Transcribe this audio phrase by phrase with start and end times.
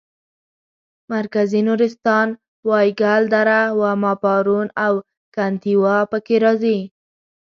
[1.13, 2.27] مرکزي نورستان
[2.69, 4.93] وایګل دره واما پارون او
[5.35, 6.79] کنتیوا پکې راځي.